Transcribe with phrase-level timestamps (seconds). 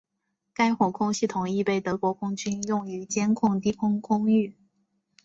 [0.55, 4.55] 该火控系统亦被德国空军用于监控低空空域。